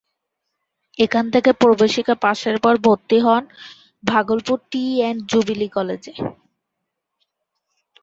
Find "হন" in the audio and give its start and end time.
3.19-3.43